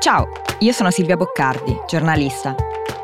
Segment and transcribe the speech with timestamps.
[0.00, 2.54] Ciao, io sono Silvia Boccardi, giornalista.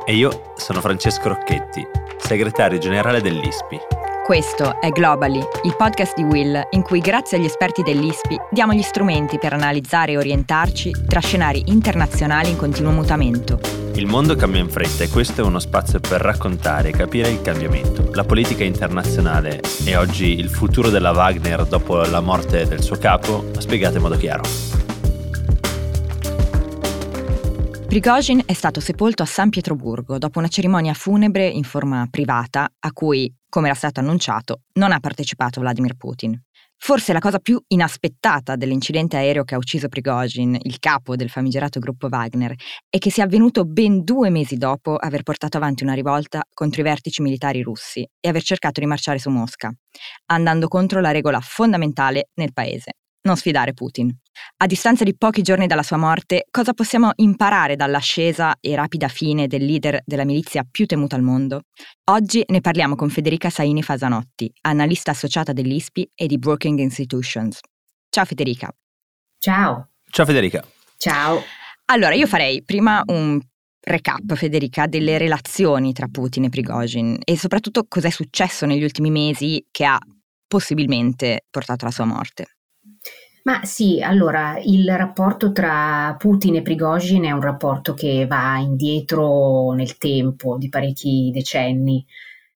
[0.06, 1.86] E io sono Francesco Rocchetti,
[2.16, 3.78] segretario generale dell'ISPI.
[4.24, 8.80] Questo è Globally, il podcast di Will in cui grazie agli esperti dell'ISPI diamo gli
[8.80, 13.60] strumenti per analizzare e orientarci tra scenari internazionali in continuo mutamento.
[13.92, 17.42] Il mondo cambia in fretta e questo è uno spazio per raccontare e capire il
[17.42, 22.97] cambiamento, la politica internazionale e oggi il futuro della Wagner dopo la morte del suo
[22.97, 24.76] capo, spiegato in modo chiaro.
[27.97, 32.92] Prigozhin è stato sepolto a San Pietroburgo dopo una cerimonia funebre in forma privata a
[32.92, 36.38] cui, come era stato annunciato, non ha partecipato Vladimir Putin.
[36.77, 41.80] Forse la cosa più inaspettata dell'incidente aereo che ha ucciso Prigozhin, il capo del famigerato
[41.80, 42.55] gruppo Wagner,
[42.91, 46.84] è che sia avvenuto ben due mesi dopo aver portato avanti una rivolta contro i
[46.84, 49.72] vertici militari russi e aver cercato di marciare su Mosca,
[50.27, 54.14] andando contro la regola fondamentale nel paese, non sfidare Putin.
[54.58, 59.46] A distanza di pochi giorni dalla sua morte, cosa possiamo imparare dall'ascesa e rapida fine
[59.46, 61.62] del leader della milizia più temuta al mondo?
[62.10, 67.60] Oggi ne parliamo con Federica Saini Fasanotti, analista associata dell'ISPI e di Broking Institutions.
[68.08, 68.74] Ciao Federica.
[69.38, 69.91] Ciao.
[70.08, 70.64] Ciao Federica.
[70.97, 71.42] Ciao.
[71.86, 73.41] Allora, io farei prima un
[73.80, 79.64] recap, Federica, delle relazioni tra Putin e Prigozhin e soprattutto cos'è successo negli ultimi mesi
[79.70, 79.98] che ha
[80.48, 82.56] possibilmente portato alla sua morte.
[83.47, 89.70] Ma sì, allora il rapporto tra Putin e Prigozhin è un rapporto che va indietro
[89.70, 92.04] nel tempo di parecchi decenni.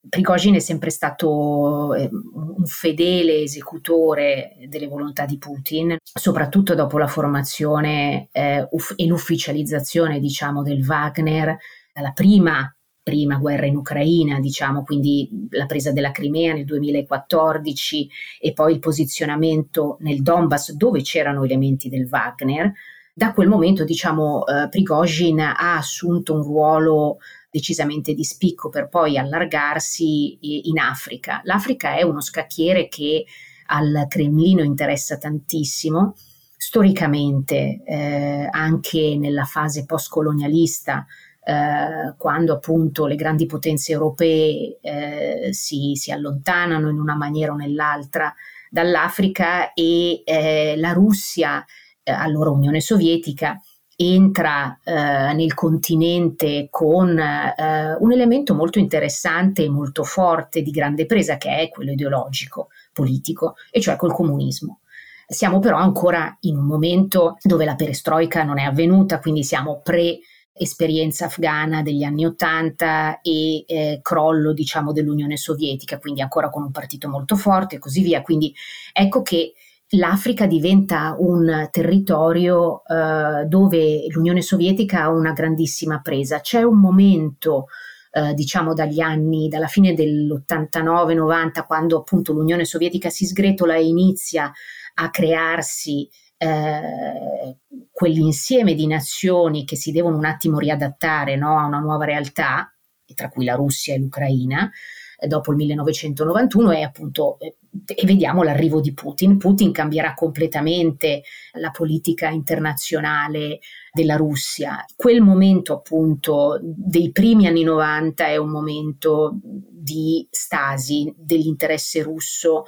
[0.09, 7.06] Prigozhin è sempre stato eh, un fedele esecutore delle volontà di Putin, soprattutto dopo la
[7.06, 8.66] formazione eh,
[8.97, 11.56] e l'ufficializzazione, diciamo, del Wagner
[11.92, 12.69] dalla prima
[13.10, 18.09] prima guerra in Ucraina, diciamo, quindi la presa della Crimea nel 2014
[18.41, 22.72] e poi il posizionamento nel Donbass dove c'erano elementi del Wagner.
[23.12, 27.19] Da quel momento, diciamo, eh, Prigozhin ha assunto un ruolo
[27.50, 31.41] decisamente di spicco per poi allargarsi in Africa.
[31.42, 33.25] L'Africa è uno scacchiere che
[33.66, 36.15] al Cremlino interessa tantissimo.
[36.56, 41.04] Storicamente, eh, anche nella fase post-colonialista,
[41.43, 47.56] eh, quando appunto le grandi potenze europee eh, si, si, allontanano in una maniera o
[47.56, 48.33] nell'altra
[48.69, 51.65] dall'Africa e eh, la Russia,
[52.03, 53.61] eh, allora Unione Sovietica,
[53.97, 61.37] entra eh, nel continente con un elemento molto interessante e molto forte di grande presa
[61.37, 64.81] che è quello ideologico, politico, e cioè col comunismo.
[65.27, 70.19] Siamo però ancora in un momento dove la perestroica non è avvenuta, quindi siamo pre
[70.60, 76.71] esperienza afghana degli anni Ottanta e eh, crollo diciamo dell'Unione Sovietica, quindi ancora con un
[76.71, 78.21] partito molto forte e così via.
[78.21, 78.54] Quindi
[78.93, 79.54] ecco che
[79.94, 86.41] l'Africa diventa un territorio eh, dove l'Unione Sovietica ha una grandissima presa.
[86.41, 87.69] C'è un momento
[88.12, 94.53] eh, diciamo dagli anni, dalla fine dell'89-90, quando appunto l'Unione Sovietica si sgretola e inizia
[94.94, 96.06] a crearsi
[96.43, 97.56] eh,
[97.93, 102.75] quell'insieme di nazioni che si devono un attimo riadattare no, a una nuova realtà,
[103.15, 104.71] tra cui la Russia e l'Ucraina,
[105.19, 109.37] eh, dopo il 1991 e appunto eh, e vediamo l'arrivo di Putin.
[109.37, 113.59] Putin cambierà completamente la politica internazionale
[113.93, 114.83] della Russia.
[114.97, 122.65] Quel momento appunto dei primi anni 90 è un momento di stasi dell'interesse russo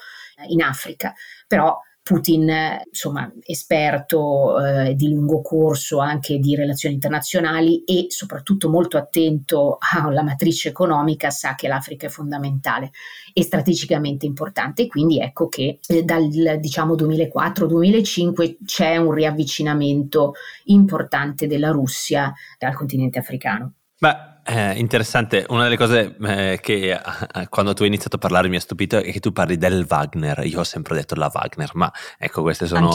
[0.49, 1.15] in Africa,
[1.47, 2.53] però Putin,
[2.89, 10.23] insomma, esperto eh, di lungo corso anche di relazioni internazionali e soprattutto molto attento alla
[10.23, 12.91] matrice economica, sa che l'Africa è fondamentale
[13.33, 14.89] e strategicamente importante.
[14.89, 16.29] Quindi ecco che eh, dal
[16.59, 20.33] diciamo 2004-2005 c'è un riavvicinamento
[20.65, 23.75] importante della Russia al continente africano.
[23.99, 28.49] Beh, eh, interessante, una delle cose eh, che eh, quando tu hai iniziato a parlare
[28.49, 31.71] mi ha stupito è che tu parli del Wagner, io ho sempre detto la Wagner,
[31.75, 32.93] ma ecco queste sono,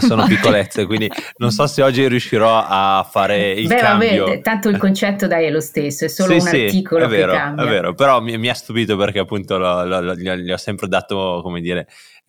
[0.00, 4.24] sono piccolezze, quindi non so se oggi riuscirò a fare il Beh, cambio.
[4.24, 7.08] Vabbè, tanto il concetto dai è lo stesso, è solo sì, un sì, articolo è
[7.08, 7.64] vero, che cambia.
[7.64, 10.88] È vero, però mi, mi ha stupito perché appunto lo, lo, lo, gli, ho sempre
[10.88, 11.86] dato, come dire,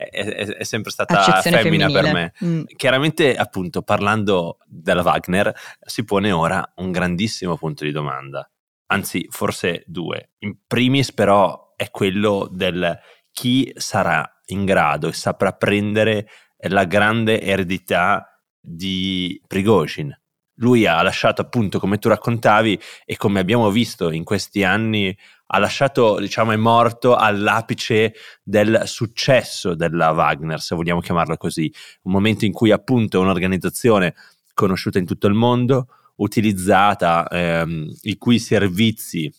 [0.10, 2.02] è, è, è sempre stata femmina femminile.
[2.02, 2.34] per me.
[2.44, 2.64] Mm.
[2.76, 8.50] Chiaramente, appunto, parlando della Wagner, si pone ora un grandissimo punto di domanda.
[8.88, 10.32] Anzi, forse due.
[10.40, 13.00] In primis, però, è quello del
[13.32, 16.28] chi sarà in grado e saprà prendere
[16.68, 20.16] la grande eredità di Prigozhin.
[20.56, 25.18] Lui ha lasciato appunto, come tu raccontavi e come abbiamo visto in questi anni,
[25.54, 31.72] ha lasciato, diciamo, è morto all'apice del successo della Wagner, se vogliamo chiamarlo così.
[32.04, 34.16] Un momento in cui appunto un'organizzazione
[34.54, 35.88] conosciuta in tutto il mondo,
[36.18, 39.30] utilizzata, ehm, i cui servizi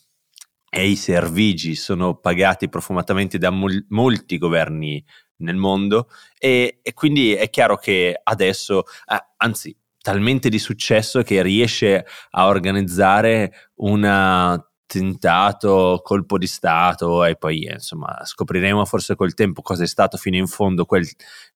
[0.69, 5.03] e i servigi sono pagati profumatamente da mol- molti governi
[5.37, 11.41] nel mondo e, e, quindi è chiaro che adesso, eh, anzi talmente di successo che
[11.41, 14.61] riesce a organizzare un
[14.93, 20.37] tentato colpo di Stato e poi insomma scopriremo forse col tempo cosa è stato fino
[20.37, 21.07] in fondo quel,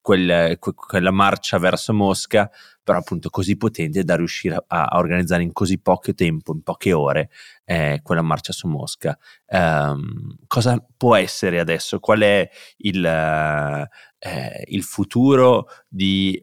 [0.01, 2.49] quel, que, quella marcia verso Mosca
[2.87, 6.93] però appunto così potente da riuscire a, a organizzare in così poco tempo, in poche
[6.93, 7.29] ore,
[7.65, 9.17] eh, quella marcia su Mosca.
[9.47, 11.99] Um, cosa può essere adesso?
[11.99, 16.41] Qual è il, eh, il futuro di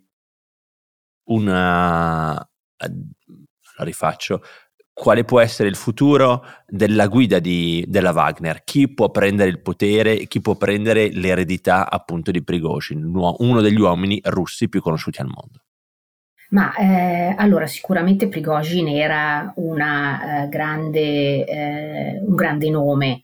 [1.29, 2.35] una...
[2.35, 4.43] la rifaccio,
[4.95, 10.27] quale può essere il futuro della guida di, della Wagner, chi può prendere il potere,
[10.29, 15.59] chi può prendere l'eredità appunto di Prigozhin, uno degli uomini russi più conosciuti al mondo.
[16.51, 23.23] Ma eh, allora sicuramente Prigozhin era una, eh, grande, eh, un grande nome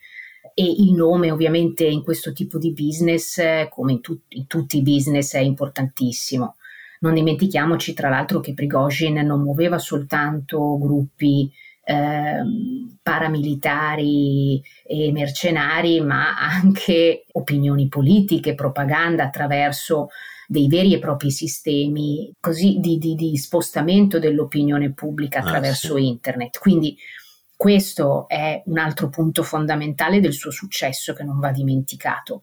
[0.54, 4.82] e il nome ovviamente in questo tipo di business, come in, tut- in tutti i
[4.82, 6.56] business, è importantissimo.
[7.00, 11.50] Non dimentichiamoci tra l'altro che Prigozhin non muoveva soltanto gruppi
[11.82, 12.42] eh,
[13.02, 20.08] paramilitari e mercenari, ma anche opinioni politiche, propaganda attraverso
[20.46, 25.98] dei veri e propri sistemi così di, di, di spostamento dell'opinione pubblica ah, attraverso ah,
[25.98, 26.06] sì.
[26.06, 26.58] internet.
[26.58, 26.96] Quindi
[27.56, 32.42] questo è un altro punto fondamentale del suo successo che non va dimenticato.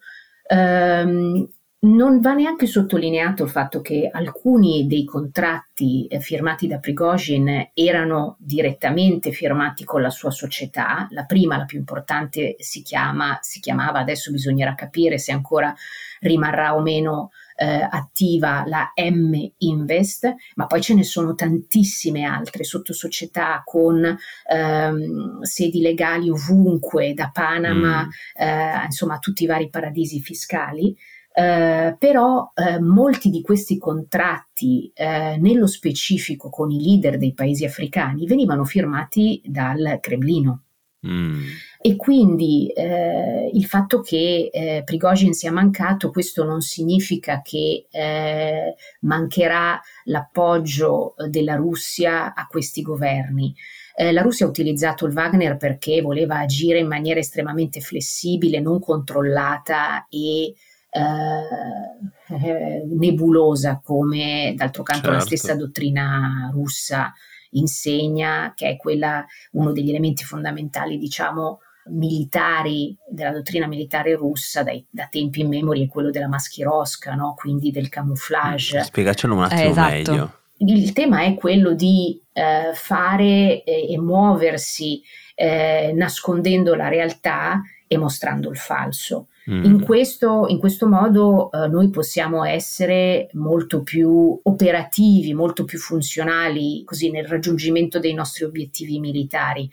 [0.49, 1.47] Um,
[1.79, 8.35] non va neanche sottolineato il fatto che alcuni dei contratti eh, firmati da Prigozhin erano
[8.39, 11.07] direttamente firmati con la sua società.
[11.11, 15.73] La prima, la più importante, si, chiama, si chiamava, adesso bisognerà capire se ancora
[16.21, 22.63] rimarrà o meno eh, attiva la M Invest, ma poi ce ne sono tantissime altre
[22.63, 24.17] sottosocietà con
[24.49, 28.09] ehm, sedi legali ovunque, da Panama, mm.
[28.41, 30.95] eh, insomma, a tutti i vari paradisi fiscali.
[31.37, 37.63] Uh, però uh, molti di questi contratti, uh, nello specifico con i leader dei paesi
[37.63, 40.63] africani, venivano firmati dal Cremlino.
[41.05, 41.43] Mm.
[41.79, 48.75] E quindi eh, il fatto che eh, Prigozhin sia mancato, questo non significa che eh,
[49.01, 53.55] mancherà l'appoggio della Russia a questi governi.
[53.95, 58.79] Eh, la Russia ha utilizzato il Wagner perché voleva agire in maniera estremamente flessibile, non
[58.79, 60.55] controllata e
[60.97, 65.17] eh, nebulosa come d'altro canto certo.
[65.17, 67.13] la stessa dottrina russa
[67.51, 71.59] insegna, che è quella, uno degli elementi fondamentali, diciamo,
[71.89, 77.33] militari della dottrina militare russa dai, da tempi immemori è quello della maschirosca, no?
[77.37, 78.83] quindi del camouflage.
[78.83, 80.11] Spiegacelo un attimo eh, esatto.
[80.11, 80.31] meglio.
[80.59, 85.01] Il tema è quello di eh, fare eh, e muoversi
[85.35, 89.27] eh, nascondendo la realtà e mostrando il falso.
[89.49, 89.63] Mm.
[89.63, 96.83] In, questo, in, questo, modo eh, noi possiamo essere molto più operativi, molto più funzionali
[96.83, 99.69] così nel raggiungimento dei nostri obiettivi militari.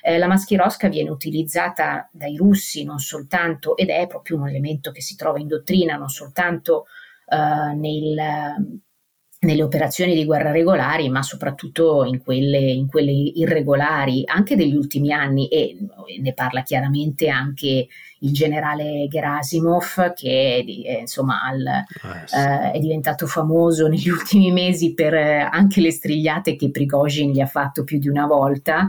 [0.00, 5.00] Eh, la maschirosca viene utilizzata dai russi non soltanto, ed è proprio un elemento che
[5.00, 6.86] si trova in dottrina, non soltanto
[7.28, 8.14] eh, nel
[9.38, 15.12] nelle operazioni di guerra regolari, ma soprattutto in quelle, in quelle, irregolari, anche degli ultimi
[15.12, 15.76] anni, e
[16.20, 17.86] ne parla chiaramente anche
[18.20, 22.36] il generale Gerasimov, che è, insomma al, eh, sì.
[22.36, 27.40] eh, è diventato famoso negli ultimi mesi per eh, anche le strigliate che Prigozhin gli
[27.40, 28.88] ha fatto più di una volta.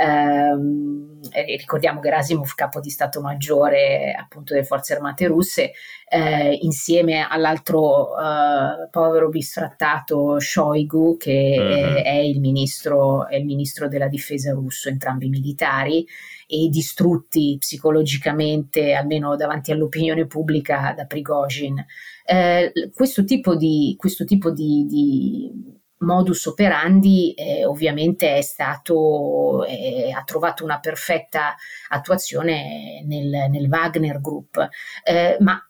[0.00, 1.18] Ehm,
[1.56, 5.72] ricordiamo Gerasimov, capo di Stato Maggiore appunto delle forze armate russe,
[6.08, 12.02] eh, insieme all'altro eh, povero bistrattato Shoigu, che uh-huh.
[12.04, 16.06] è, il ministro, è il ministro della difesa russo, entrambi militari
[16.46, 21.84] e distrutti psicologicamente, almeno davanti all'opinione pubblica, da Prigozhin.
[22.24, 30.12] Eh, questo tipo di, questo tipo di, di modus operandi eh, ovviamente è stato, eh,
[30.12, 31.56] ha trovato una perfetta
[31.88, 34.68] attuazione nel, nel Wagner Group,
[35.04, 35.60] eh, ma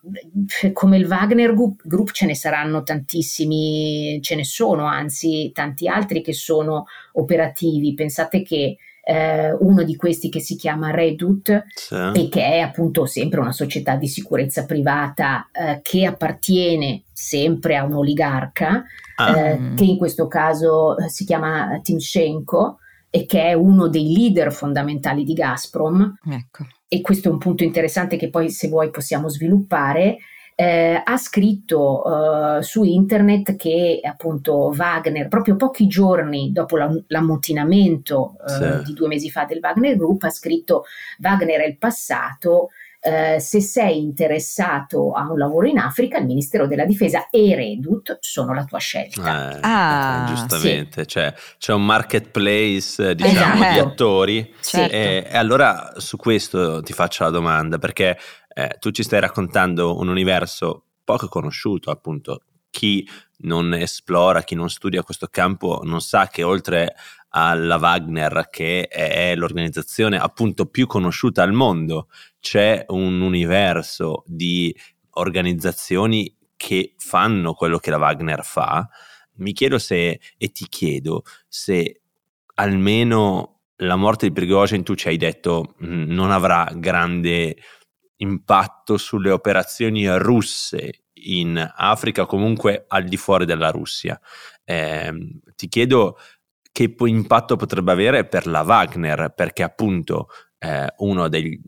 [0.72, 6.22] come il Wagner Group, Group, ce ne saranno tantissimi, ce ne sono anzi tanti altri
[6.22, 7.94] che sono operativi.
[7.94, 8.76] Pensate che
[9.10, 11.94] eh, uno di questi che si chiama Redut sì.
[11.94, 17.84] e che è appunto sempre una società di sicurezza privata eh, che appartiene sempre a
[17.84, 18.84] un oligarca,
[19.16, 19.38] ah.
[19.38, 24.52] eh, che in questo caso eh, si chiama Timchenko e che è uno dei leader
[24.52, 26.18] fondamentali di Gazprom.
[26.30, 26.66] Ecco.
[26.86, 30.18] E questo è un punto interessante che poi se vuoi possiamo sviluppare
[30.60, 38.34] eh, ha scritto eh, su internet che appunto Wagner, proprio pochi giorni dopo la, l'ammutinamento
[38.44, 38.82] eh, sì.
[38.86, 40.82] di due mesi fa del Wagner Group, ha scritto
[41.20, 42.70] Wagner è il passato.
[43.00, 48.18] Uh, se sei interessato a un lavoro in Africa, il Ministero della Difesa e Redut
[48.20, 49.54] sono la tua scelta.
[49.54, 51.08] Eh, ah, giustamente, sì.
[51.08, 53.72] cioè, c'è un marketplace diciamo, esatto.
[53.72, 54.54] di attori.
[54.60, 54.92] Certo.
[54.92, 58.18] E, e, allora su questo ti faccio la domanda, perché
[58.52, 62.42] eh, tu ci stai raccontando un universo poco conosciuto, appunto.
[62.70, 66.94] Chi non esplora, chi non studia questo campo non sa che oltre
[67.30, 72.08] alla Wagner, che è l'organizzazione appunto più conosciuta al mondo,
[72.40, 74.74] c'è un universo di
[75.12, 78.88] organizzazioni che fanno quello che la Wagner fa.
[79.34, 82.00] Mi chiedo se, e ti chiedo se
[82.54, 87.56] almeno la morte di Prigozhin tu ci hai detto mm, non avrà grande
[88.16, 94.20] impatto sulle operazioni russe in Africa, comunque al di fuori della Russia.
[94.64, 95.12] Eh,
[95.54, 96.18] ti chiedo
[96.78, 101.58] che impatto potrebbe avere per la Wagner, perché appunto eh, una delle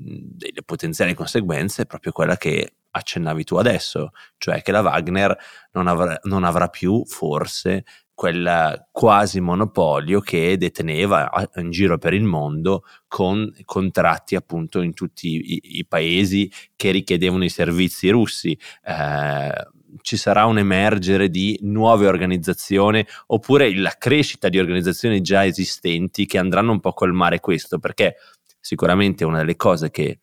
[0.65, 5.37] potenziali conseguenze è proprio quella che accennavi tu adesso, cioè che la Wagner
[5.73, 7.83] non avrà, non avrà più forse
[8.15, 15.27] quel quasi monopolio che deteneva in giro per il mondo con contratti appunto in tutti
[15.29, 18.57] i, i paesi che richiedevano i servizi russi.
[18.85, 19.69] Eh,
[20.03, 26.39] ci sarà un emergere di nuove organizzazioni oppure la crescita di organizzazioni già esistenti che
[26.39, 28.17] andranno un po' a colmare questo, perché
[28.59, 30.21] sicuramente una delle cose che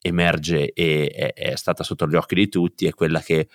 [0.00, 3.48] emerge e è, è stata sotto gli occhi di tutti è quella che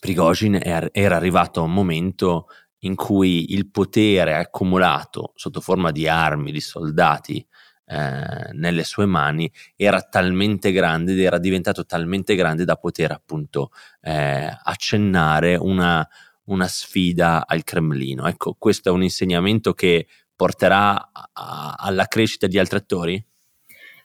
[0.00, 2.46] Prigozhin era arrivato a un momento
[2.80, 7.44] in cui il potere accumulato sotto forma di armi, di soldati
[7.90, 13.70] eh, nelle sue mani era talmente grande ed era diventato talmente grande da poter appunto
[14.02, 16.06] eh, accennare una,
[16.44, 18.26] una, sfida al Cremlino.
[18.26, 23.26] Ecco, questo è un insegnamento che porterà a, alla crescita di altri attori?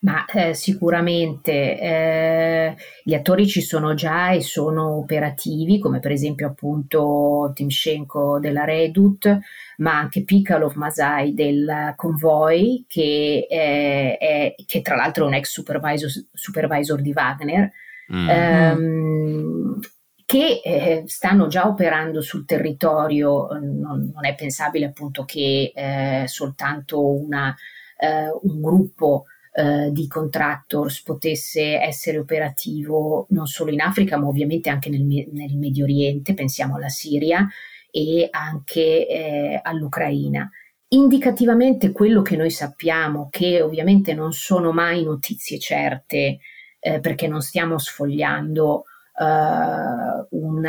[0.03, 6.47] Ma eh, sicuramente eh, gli attori ci sono già e sono operativi, come per esempio
[6.47, 9.39] appunto Timchenko della Redut,
[9.77, 15.51] ma anche Pikalov Masai del Convoy, che, è, è, che tra l'altro è un ex
[15.51, 17.71] supervisor, supervisor di Wagner.
[18.13, 18.29] Mm.
[18.29, 19.79] Ehm,
[20.25, 27.07] che eh, stanno già operando sul territorio, non, non è pensabile appunto che eh, soltanto
[27.07, 27.55] una,
[27.97, 34.71] eh, un gruppo eh, di contractors potesse essere operativo non solo in Africa ma ovviamente
[34.71, 37.47] anche nel, nel Medio Oriente, pensiamo alla Siria
[37.91, 40.49] e anche eh, all'Ucraina.
[40.87, 46.39] Indicativamente quello che noi sappiamo, che ovviamente non sono mai notizie certe,
[46.79, 50.67] eh, perché non stiamo sfogliando Uh, un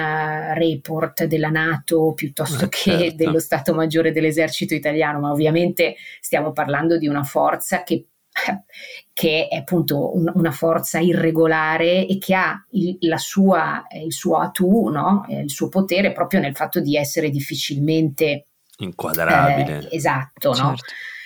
[0.53, 3.17] report della Nato piuttosto che certo.
[3.17, 8.09] dello Stato Maggiore dell'Esercito Italiano, ma ovviamente stiamo parlando di una forza che
[9.13, 14.89] che è appunto un, una forza irregolare e che ha il, sua, il suo atu,
[14.89, 15.25] no?
[15.29, 18.47] il suo potere proprio nel fatto di essere difficilmente
[18.79, 19.89] inquadrabile.
[19.89, 20.71] Eh, esatto, certo.
[20.71, 20.75] no?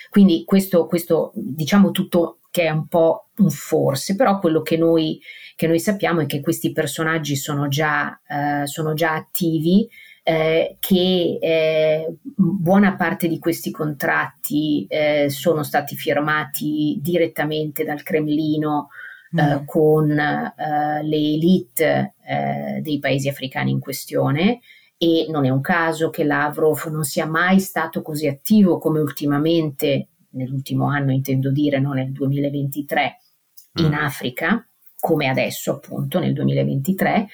[0.09, 5.19] Quindi questo, questo, diciamo tutto che è un po' un forse, però quello che noi,
[5.55, 9.87] che noi sappiamo è che questi personaggi sono già, eh, sono già attivi
[10.29, 18.89] eh, che eh, buona parte di questi contratti eh, sono stati firmati direttamente dal Cremlino
[19.35, 19.65] eh, mm.
[19.65, 20.53] con eh,
[21.01, 24.59] le elite eh, dei paesi africani in questione
[24.99, 30.09] e non è un caso che Lavrov non sia mai stato così attivo come ultimamente,
[30.31, 33.17] nell'ultimo anno intendo dire, non nel 2023,
[33.79, 33.93] in mm.
[33.93, 34.63] Africa,
[34.99, 37.27] come adesso appunto nel 2023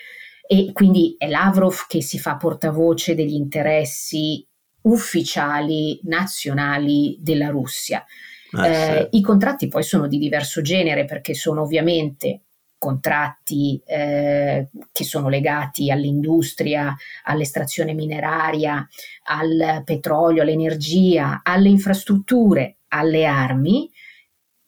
[0.48, 4.46] e quindi è Lavrov che si fa portavoce degli interessi
[4.82, 8.04] ufficiali nazionali della Russia.
[8.52, 12.42] Ah, eh, I contratti poi sono di diverso genere perché sono ovviamente
[12.78, 18.88] contratti eh, che sono legati all'industria, all'estrazione mineraria,
[19.24, 23.90] al petrolio, all'energia, alle infrastrutture, alle armi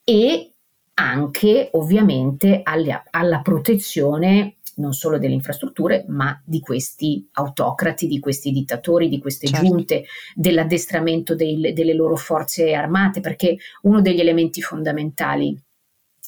[0.02, 0.52] e
[0.94, 8.50] anche ovviamente alle, alla protezione non solo delle infrastrutture, ma di questi autocrati, di questi
[8.50, 9.66] dittatori, di queste certo.
[9.66, 10.04] giunte,
[10.34, 15.60] dell'addestramento dei, delle loro forze armate, perché uno degli elementi fondamentali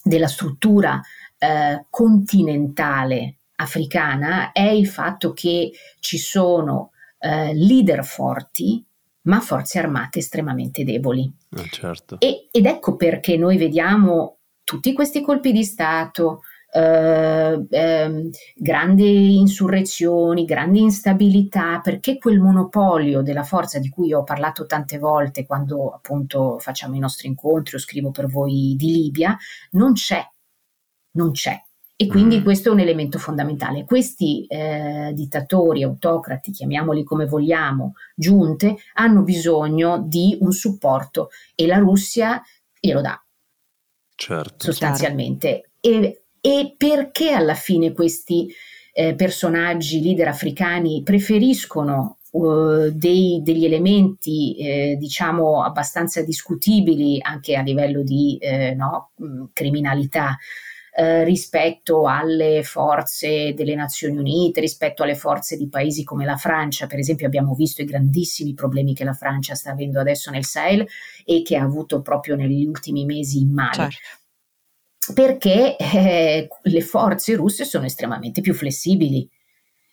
[0.02, 1.00] della struttura
[1.38, 8.84] eh, continentale africana è il fatto che ci sono eh, leader forti,
[9.22, 11.30] ma forze armate estremamente deboli.
[11.50, 12.16] Ah, certo.
[12.20, 16.42] e, ed ecco perché noi vediamo tutti questi colpi di Stato,
[16.72, 24.66] eh, eh, grandi insurrezioni, grandi instabilità, perché quel monopolio della forza di cui ho parlato
[24.66, 29.36] tante volte quando appunto facciamo i nostri incontri o scrivo per voi di Libia,
[29.72, 30.24] non c'è,
[31.12, 31.60] non c'è.
[31.96, 32.42] E quindi mm.
[32.42, 33.84] questo è un elemento fondamentale.
[33.84, 41.76] Questi eh, dittatori, autocrati, chiamiamoli come vogliamo, giunte, hanno bisogno di un supporto e la
[41.76, 42.40] Russia
[42.80, 43.22] glielo dà.
[44.14, 44.64] Certo.
[44.64, 45.72] Sostanzialmente.
[45.78, 48.52] E e perché alla fine questi
[48.92, 57.62] eh, personaggi leader africani preferiscono uh, dei, degli elementi eh, diciamo abbastanza discutibili anche a
[57.62, 60.36] livello di eh, no, mm, criminalità
[60.92, 66.88] eh, rispetto alle forze delle Nazioni Unite, rispetto alle forze di paesi come la Francia,
[66.88, 70.84] per esempio abbiamo visto i grandissimi problemi che la Francia sta avendo adesso nel Sahel
[71.24, 73.74] e che ha avuto proprio negli ultimi mesi in Mali.
[73.74, 74.19] Certo
[75.14, 79.28] perché eh, le forze russe sono estremamente più flessibili,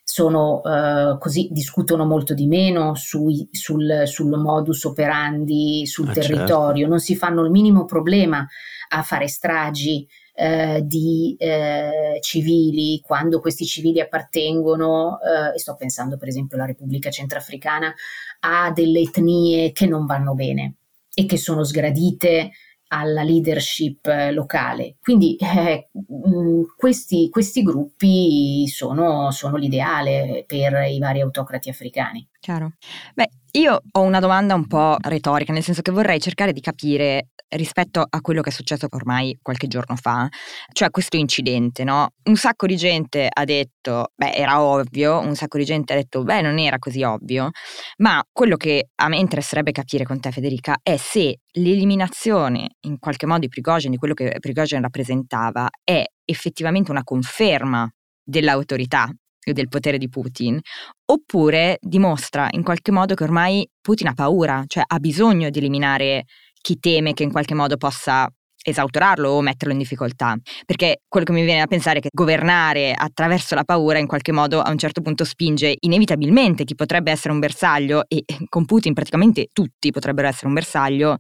[0.04, 6.76] sono, eh, così, discutono molto di meno sui, sul, sul, modus operandi, sul ah, territorio,
[6.76, 6.90] certo.
[6.90, 8.48] non si fanno il minimo problema
[8.90, 13.02] a fare stragi eh, di eh, civili.
[13.02, 17.94] Quando questi civili appartengono, eh, e sto pensando per esempio alla Repubblica Centrafricana,
[18.42, 20.76] a delle etnie che non vanno bene
[21.14, 22.52] e che sono sgradite
[22.88, 24.96] alla leadership eh, locale.
[25.02, 32.28] Quindi eh, mm, questi, questi, gruppi sono, sono, l'ideale per i vari autocrati africani.
[32.40, 32.74] Chiaro.
[33.14, 37.30] Beh, io ho una domanda un po' retorica, nel senso che vorrei cercare di capire
[37.50, 40.28] rispetto a quello che è successo ormai qualche giorno fa,
[40.74, 42.10] cioè questo incidente, no?
[42.24, 46.24] Un sacco di gente ha detto, beh, era ovvio, un sacco di gente ha detto,
[46.24, 47.50] beh, non era così ovvio,
[47.98, 53.26] ma quello che a me interesserebbe capire con te, Federica, è se l'eliminazione in qualche
[53.26, 57.90] modo di Prigogine, di quello che Prigogine rappresentava, è effettivamente una conferma
[58.24, 59.10] dell'autorità
[59.48, 60.60] e del potere di Putin,
[61.06, 66.26] oppure dimostra in qualche modo che ormai Putin ha paura, cioè ha bisogno di eliminare
[66.68, 68.30] chi teme che in qualche modo possa
[68.62, 70.36] esautorarlo o metterlo in difficoltà.
[70.66, 74.34] Perché quello che mi viene da pensare è che governare attraverso la paura in qualche
[74.34, 78.94] modo a un certo punto spinge inevitabilmente chi potrebbe essere un bersaglio e con Putin
[78.94, 81.16] praticamente tutti potrebbero essere un bersaglio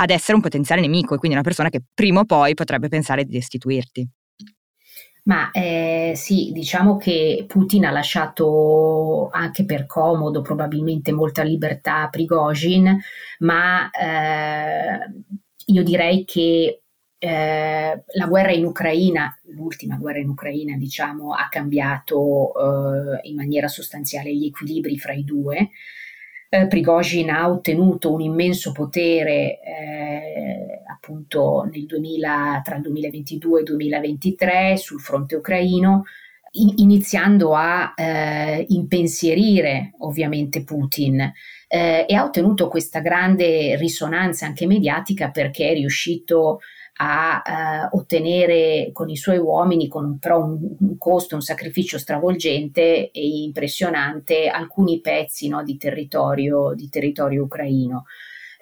[0.00, 3.22] ad essere un potenziale nemico e quindi una persona che prima o poi potrebbe pensare
[3.22, 4.08] di destituirti.
[5.24, 12.08] Ma eh, sì, diciamo che Putin ha lasciato anche per comodo probabilmente molta libertà a
[12.08, 12.98] Prigozhin,
[13.40, 14.98] ma eh,
[15.66, 16.82] io direi che
[17.18, 23.68] eh, la guerra in Ucraina, l'ultima guerra in Ucraina, diciamo, ha cambiato eh, in maniera
[23.68, 25.70] sostanziale gli equilibri fra i due
[26.52, 33.62] eh, Prigozhin ha ottenuto un immenso potere eh, appunto nel 2000, tra il 2022 e
[33.62, 36.04] il 2023 sul fronte ucraino,
[36.52, 41.20] in, iniziando a eh, impensierire ovviamente Putin
[41.68, 48.90] eh, e ha ottenuto questa grande risonanza anche mediatica perché è riuscito a eh, ottenere
[48.92, 55.00] con i suoi uomini, con però un, un, costo, un sacrificio stravolgente e impressionante, alcuni
[55.00, 58.04] pezzi no, di, territorio, di territorio ucraino.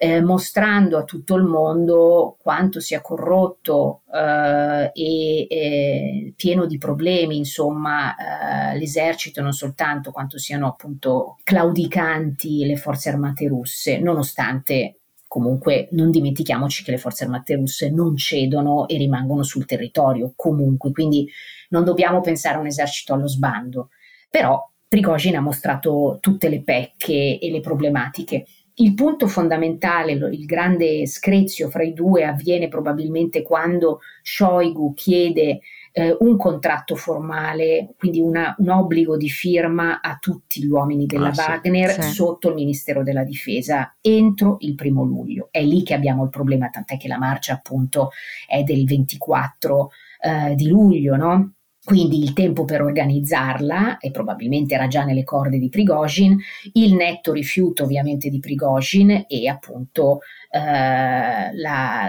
[0.01, 7.35] Eh, mostrando a tutto il mondo quanto sia corrotto eh, e eh, pieno di problemi,
[7.35, 14.98] insomma, eh, l'esercito, non soltanto quanto siano appunto claudicanti le forze armate russe, nonostante
[15.29, 20.91] Comunque non dimentichiamoci che le forze armate russe non cedono e rimangono sul territorio comunque,
[20.91, 21.29] quindi
[21.69, 23.89] non dobbiamo pensare a un esercito allo sbando.
[24.27, 28.47] Però Prigozhin ha mostrato tutte le pecche e le problematiche.
[28.73, 35.59] Il punto fondamentale, il grande screzio fra i due avviene probabilmente quando Shoigu chiede
[35.99, 41.29] eh, un contratto formale, quindi una, un obbligo di firma a tutti gli uomini della
[41.29, 42.13] ah, Wagner sì, sì.
[42.13, 45.49] sotto il Ministero della Difesa entro il primo luglio.
[45.51, 48.11] È lì che abbiamo il problema, tant'è che la marcia appunto
[48.47, 49.89] è del 24
[50.21, 51.53] eh, di luglio, no?
[51.89, 56.37] Quindi il tempo per organizzarla, e probabilmente era già nelle corde di Prigozhin,
[56.73, 60.19] il netto rifiuto ovviamente di Prigozhin e appunto
[60.51, 62.07] eh, la,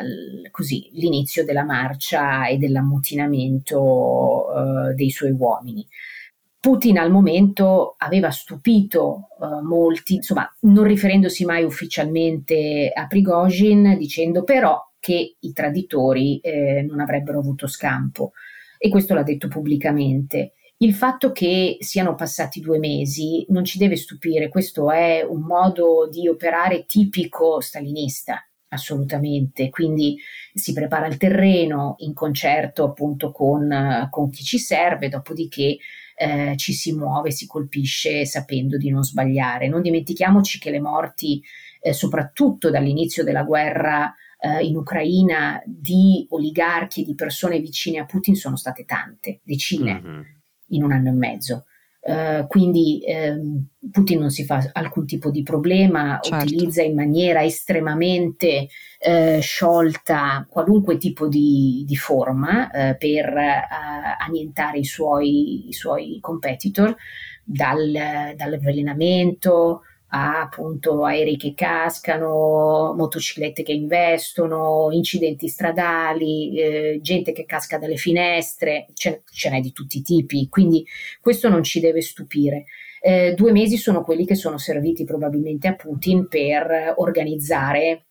[0.50, 5.88] così, l'inizio della marcia e dell'ammutinamento eh, dei suoi uomini.
[6.60, 14.44] Putin al momento aveva stupito uh, molti, insomma, non riferendosi mai ufficialmente a Prigozhin, dicendo
[14.44, 18.32] però che i traditori eh, non avrebbero avuto scampo
[18.82, 20.54] e questo l'ha detto pubblicamente.
[20.78, 26.08] Il fatto che siano passati due mesi non ci deve stupire, questo è un modo
[26.10, 29.68] di operare tipico stalinista, assolutamente.
[29.68, 30.16] Quindi
[30.54, 35.76] si prepara il terreno in concerto appunto con, con chi ci serve, dopodiché
[36.16, 39.68] eh, ci si muove, si colpisce sapendo di non sbagliare.
[39.68, 41.42] Non dimentichiamoci che le morti,
[41.82, 48.06] eh, soprattutto dall'inizio della guerra eh, in Ucraina di oligarchi e di persone vicine a
[48.06, 50.20] Putin sono state tante, decine mm-hmm.
[50.68, 51.64] in un anno e mezzo.
[52.02, 56.46] Uh, quindi uh, Putin non si fa alcun tipo di problema, certo.
[56.46, 58.68] utilizza in maniera estremamente
[59.06, 63.34] uh, sciolta qualunque tipo di, di forma eh, per
[64.18, 66.96] annientare i suoi, i suoi competitor,
[67.44, 77.44] dal, dall'avvelenamento a appunto aerei che cascano, motociclette che investono, incidenti stradali, eh, gente che
[77.44, 80.84] casca dalle finestre, ce, ce, n'è di tutti i tipi, quindi
[81.20, 82.64] questo non ci deve stupire.
[83.00, 88.06] Eh, due mesi sono quelli che sono serviti probabilmente a Putin per organizzare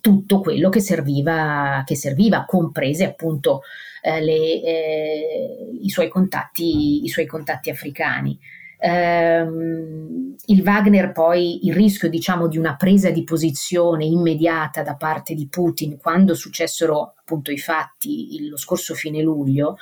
[0.00, 3.62] tutto quello che serviva, che serviva comprese appunto
[4.02, 8.38] eh, le, eh, i, suoi contatti, i suoi contatti africani.
[8.84, 15.34] Ehm, il Wagner poi il rischio diciamo di una presa di posizione immediata da parte
[15.34, 19.76] di Putin quando successero appunto i fatti lo scorso fine luglio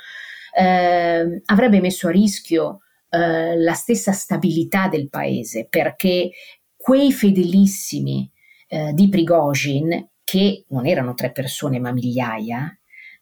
[0.55, 6.29] eh, avrebbe messo a rischio eh, la stessa stabilità del paese perché
[6.77, 8.29] quei fedelissimi
[8.67, 12.71] eh, di Prigozhin che non erano tre persone ma migliaia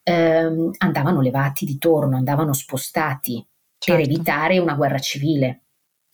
[0.02, 3.42] ehm, andavano levati di torno andavano spostati
[3.78, 3.98] certo.
[3.98, 5.62] per evitare una guerra civile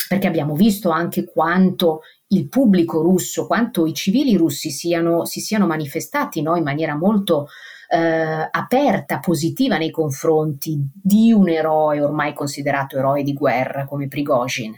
[0.08, 5.66] perché abbiamo visto anche quanto il pubblico russo, quanto i civili russi siano, si siano
[5.66, 7.48] manifestati no, in maniera molto
[7.88, 14.74] eh, aperta, positiva nei confronti di un eroe ormai considerato eroe di guerra come Prigozhin.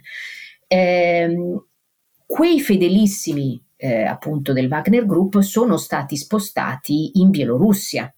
[0.66, 1.34] Eh,
[2.26, 8.12] quei fedelissimi eh, appunto del Wagner Group sono stati spostati in Bielorussia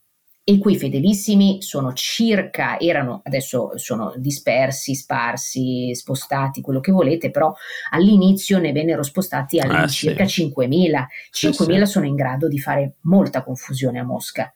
[0.51, 7.55] e quei fedelissimi sono circa, erano, adesso sono dispersi, sparsi, spostati, quello che volete, però
[7.91, 10.53] all'inizio ne vennero spostati all'incirca ah, sì.
[10.53, 10.67] 5.000.
[10.67, 11.87] 5.000 sì, sì.
[11.87, 14.53] sono in grado di fare molta confusione a Mosca.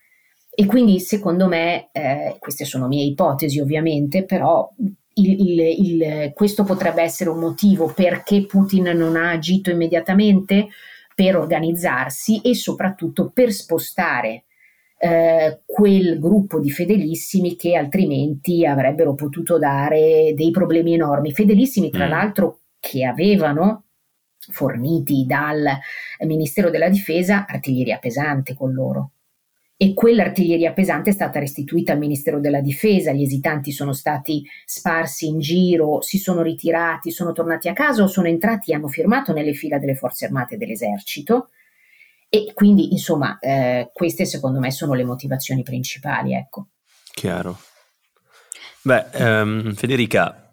[0.52, 6.64] E quindi secondo me, eh, queste sono mie ipotesi ovviamente, però il, il, il, questo
[6.64, 10.66] potrebbe essere un motivo perché Putin non ha agito immediatamente
[11.14, 14.46] per organizzarsi e soprattutto per spostare
[15.04, 21.30] eh, quel gruppo di fedelissimi che altrimenti avrebbero potuto dare dei problemi enormi.
[21.30, 22.08] Fedelissimi, tra mm.
[22.08, 23.84] l'altro, che avevano
[24.50, 25.66] forniti dal
[26.20, 29.10] Ministero della Difesa artiglieria pesante con loro.
[29.76, 35.26] E quell'artiglieria pesante è stata restituita al Ministero della Difesa, gli esitanti sono stati sparsi
[35.26, 39.34] in giro, si sono ritirati, sono tornati a casa o sono entrati e hanno firmato
[39.34, 41.50] nelle fila delle forze armate dell'esercito
[42.34, 46.70] e quindi, insomma, eh, queste secondo me sono le motivazioni principali, ecco.
[47.12, 47.60] Chiaro.
[48.82, 50.44] Beh, um, Federica,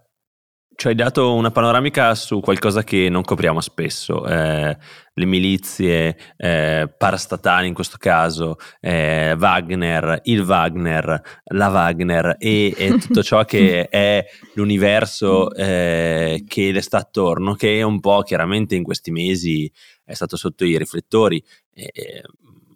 [0.75, 4.77] ci hai dato una panoramica su qualcosa che non copriamo spesso, eh,
[5.13, 12.97] le milizie eh, parastatali in questo caso, eh, Wagner, il Wagner, la Wagner e, e
[12.99, 18.75] tutto ciò che è l'universo eh, che le sta attorno, che è un po' chiaramente
[18.75, 19.71] in questi mesi
[20.11, 21.43] è stato sotto i riflettori,
[21.73, 22.21] eh,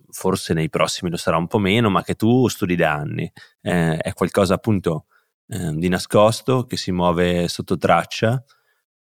[0.10, 3.32] forse nei prossimi lo sarà un po' meno, ma che tu studi da anni.
[3.62, 5.06] Eh, è qualcosa appunto
[5.48, 8.44] eh, di nascosto che si muove sotto traccia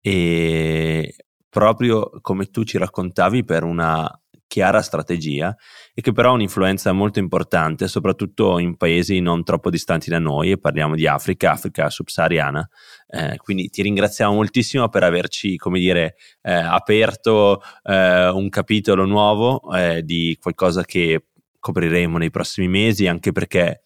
[0.01, 1.15] e
[1.47, 4.09] proprio come tu ci raccontavi per una
[4.53, 5.55] chiara strategia
[5.95, 10.51] e che però ha un'influenza molto importante, soprattutto in paesi non troppo distanti da noi,
[10.51, 12.69] e parliamo di Africa, Africa subsahariana.
[13.07, 19.73] Eh, quindi ti ringraziamo moltissimo per averci, come dire, eh, aperto eh, un capitolo nuovo
[19.73, 23.81] eh, di qualcosa che copriremo nei prossimi mesi, anche perché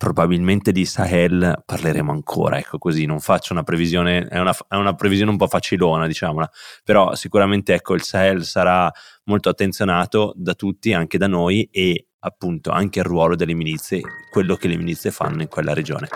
[0.00, 4.94] probabilmente di Sahel parleremo ancora, ecco così, non faccio una previsione, è una, è una,
[4.94, 6.50] previsione un po' facilona, diciamola,
[6.82, 8.90] però sicuramente ecco il Sahel sarà
[9.30, 14.56] molto attenzionato da tutti, anche da noi e appunto anche il ruolo delle milizie, quello
[14.56, 16.08] che le milizie fanno in quella regione.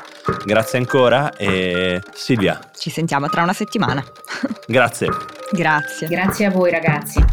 [0.45, 2.59] Grazie ancora e Silvia.
[2.77, 4.05] Ci sentiamo tra una settimana.
[4.67, 5.09] Grazie.
[5.53, 6.09] Grazie.
[6.09, 7.25] Grazie a voi ragazzi.